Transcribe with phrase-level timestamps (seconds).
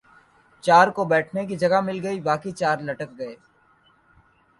[0.63, 3.35] چار کو بیٹھنے کی جگہ مل گئی باقی چار لٹک گئے۔